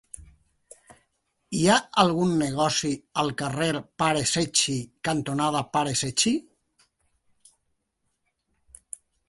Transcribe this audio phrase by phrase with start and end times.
[1.57, 2.91] Hi ha algun negoci
[3.25, 3.69] al carrer
[4.03, 4.77] Pare Secchi
[5.11, 6.35] cantonada Pare Secchi?